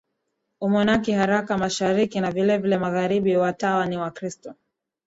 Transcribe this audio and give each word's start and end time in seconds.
umonaki 0.61 1.11
haraka 1.13 1.57
mashariki 1.57 2.19
na 2.21 2.31
vilevile 2.31 2.77
magharibi 2.77 3.37
Watawa 3.37 3.85
ni 3.85 3.97
Wakristo 3.97 4.55